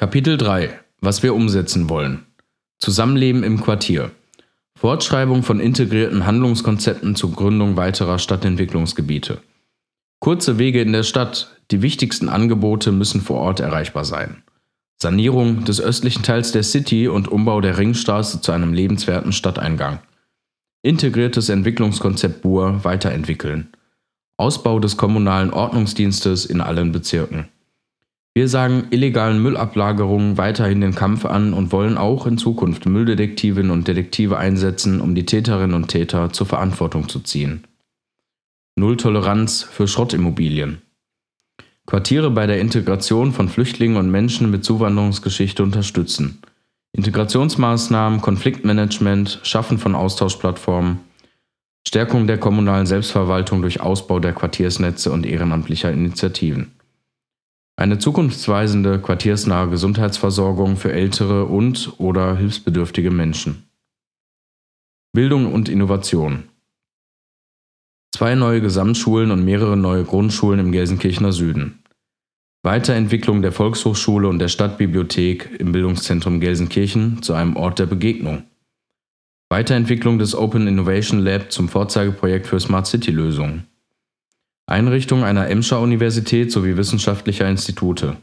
[0.00, 2.24] Kapitel 3 Was wir umsetzen wollen.
[2.78, 4.12] Zusammenleben im Quartier.
[4.74, 9.42] Fortschreibung von integrierten Handlungskonzepten zur Gründung weiterer Stadtentwicklungsgebiete.
[10.18, 11.54] Kurze Wege in der Stadt.
[11.70, 14.42] Die wichtigsten Angebote müssen vor Ort erreichbar sein.
[14.96, 19.98] Sanierung des östlichen Teils der City und Umbau der Ringstraße zu einem lebenswerten Stadteingang.
[20.80, 23.68] Integriertes Entwicklungskonzept Bur weiterentwickeln.
[24.38, 27.50] Ausbau des kommunalen Ordnungsdienstes in allen Bezirken.
[28.32, 33.88] Wir sagen illegalen Müllablagerungen weiterhin den Kampf an und wollen auch in Zukunft Mülldetektivinnen und
[33.88, 37.64] Detektive einsetzen, um die Täterinnen und Täter zur Verantwortung zu ziehen.
[38.76, 40.80] Null Toleranz für Schrottimmobilien.
[41.86, 46.40] Quartiere bei der Integration von Flüchtlingen und Menschen mit Zuwanderungsgeschichte unterstützen.
[46.92, 51.00] Integrationsmaßnahmen, Konfliktmanagement, Schaffen von Austauschplattformen,
[51.86, 56.79] Stärkung der kommunalen Selbstverwaltung durch Ausbau der Quartiersnetze und ehrenamtlicher Initiativen.
[57.80, 63.70] Eine zukunftsweisende quartiersnahe Gesundheitsversorgung für ältere und/oder hilfsbedürftige Menschen.
[65.14, 66.42] Bildung und Innovation.
[68.14, 71.82] Zwei neue Gesamtschulen und mehrere neue Grundschulen im Gelsenkirchener Süden.
[72.62, 78.42] Weiterentwicklung der Volkshochschule und der Stadtbibliothek im Bildungszentrum Gelsenkirchen zu einem Ort der Begegnung.
[79.48, 83.69] Weiterentwicklung des Open Innovation Lab zum Vorzeigeprojekt für Smart City Lösungen.
[84.66, 88.16] Einrichtung einer Emscher Universität sowie wissenschaftlicher Institute.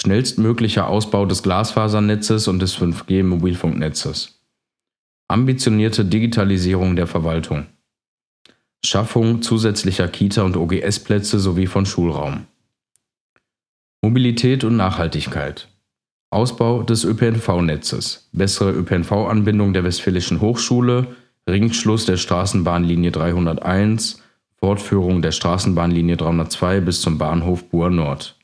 [0.00, 4.40] Schnellstmöglicher Ausbau des Glasfasernetzes und des 5G-Mobilfunknetzes.
[5.28, 7.66] Ambitionierte Digitalisierung der Verwaltung.
[8.84, 12.46] Schaffung zusätzlicher Kita- und OGS-Plätze sowie von Schulraum.
[14.02, 15.68] Mobilität und Nachhaltigkeit.
[16.30, 21.14] Ausbau des ÖPNV-Netzes, bessere ÖPNV-Anbindung der Westfälischen Hochschule,
[21.48, 24.21] Ringschluss der Straßenbahnlinie 301,
[24.62, 28.38] Fortführung der Straßenbahnlinie 302 bis zum Bahnhof Buhr Nord.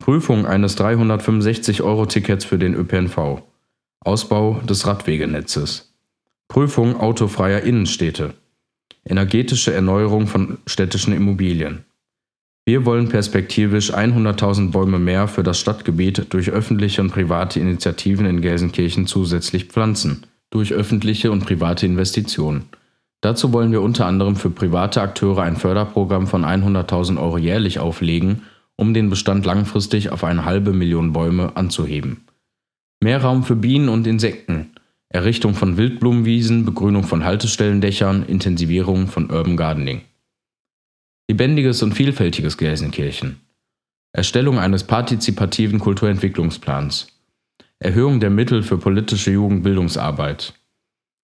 [0.00, 3.40] Prüfung eines 365-Euro-Tickets für den ÖPNV.
[4.00, 5.94] Ausbau des Radwegenetzes.
[6.48, 8.34] Prüfung autofreier Innenstädte.
[9.04, 11.84] Energetische Erneuerung von städtischen Immobilien.
[12.64, 18.40] Wir wollen perspektivisch 100.000 Bäume mehr für das Stadtgebiet durch öffentliche und private Initiativen in
[18.40, 22.64] Gelsenkirchen zusätzlich pflanzen, durch öffentliche und private Investitionen.
[23.22, 28.42] Dazu wollen wir unter anderem für private Akteure ein Förderprogramm von 100.000 Euro jährlich auflegen,
[28.76, 32.26] um den Bestand langfristig auf eine halbe Million Bäume anzuheben.
[33.00, 34.72] Mehr Raum für Bienen und Insekten,
[35.08, 40.02] Errichtung von Wildblumenwiesen, Begrünung von Haltestellendächern, Intensivierung von Urban Gardening.
[41.30, 43.40] Lebendiges und vielfältiges Gelsenkirchen.
[44.12, 47.06] Erstellung eines partizipativen Kulturentwicklungsplans.
[47.78, 50.54] Erhöhung der Mittel für politische Jugendbildungsarbeit.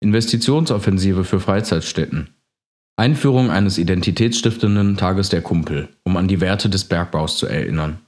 [0.00, 2.30] Investitionsoffensive für Freizeitstätten.
[2.96, 7.98] Einführung eines identitätsstiftenden Tages der Kumpel, um an die Werte des Bergbaus zu erinnern.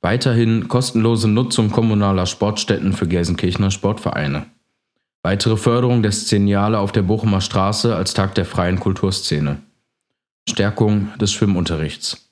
[0.00, 4.46] Weiterhin kostenlose Nutzung kommunaler Sportstätten für Gelsenkirchener Sportvereine.
[5.22, 9.62] Weitere Förderung der Szeniale auf der Bochumer Straße als Tag der freien Kulturszene.
[10.48, 12.28] Stärkung des Schwimmunterrichts.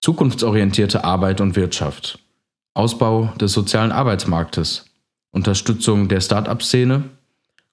[0.00, 2.20] Zukunftsorientierte Arbeit und Wirtschaft.
[2.74, 4.84] Ausbau des sozialen Arbeitsmarktes.
[5.32, 7.04] Unterstützung der Start-up-Szene.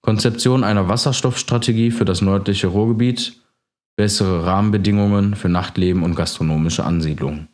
[0.06, 3.42] Konzeption einer Wasserstoffstrategie für das nördliche Ruhrgebiet.
[3.96, 7.48] Bessere Rahmenbedingungen für Nachtleben und gastronomische Ansiedlungen.